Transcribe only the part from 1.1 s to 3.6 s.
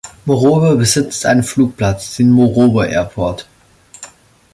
einen Flugplatz, den Morobe Airport.